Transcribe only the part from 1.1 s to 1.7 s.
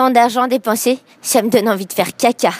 ça me donne